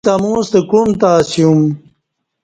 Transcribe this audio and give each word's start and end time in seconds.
یݩستہ 0.03 0.13
امو 0.19 0.33
ستہ 0.47 0.59
کعوم 0.69 0.89
تہ 0.99 1.09
اسیوم 1.21 1.59